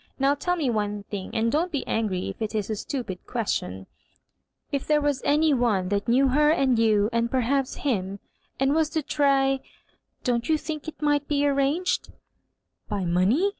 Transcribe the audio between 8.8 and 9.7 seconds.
to try—